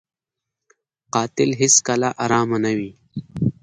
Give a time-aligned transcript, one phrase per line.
[1.13, 2.91] قاتل هېڅکله ارامه نه وي